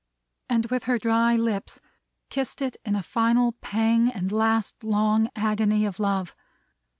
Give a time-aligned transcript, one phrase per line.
[0.49, 1.79] And with her dry lips,
[2.31, 6.35] kissed it in a final pang, and last long agony of Love.